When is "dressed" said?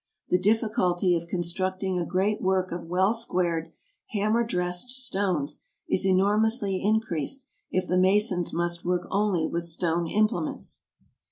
4.43-4.89